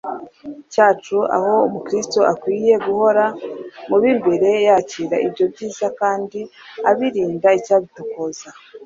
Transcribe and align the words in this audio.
cyacu 0.73 1.17
aho 1.35 1.53
umukirisitu 1.67 2.19
akwiye 2.33 2.75
guhora 2.85 3.25
mu 3.89 3.95
b'imbere 4.01 4.49
yakira 4.67 5.15
ibyo 5.27 5.45
byiza 5.53 5.87
kandi 5.99 6.39
abirinda 6.89 7.49
icyabitokoza 7.59 8.49